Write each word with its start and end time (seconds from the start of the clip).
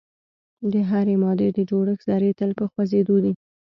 د 0.71 0.73
هرې 0.89 1.15
مادې 1.23 1.47
د 1.57 1.59
جوړښت 1.69 2.03
ذرې 2.09 2.31
تل 2.39 2.51
په 2.59 2.65
خوځیدو 2.71 3.15
دي. 3.23 3.33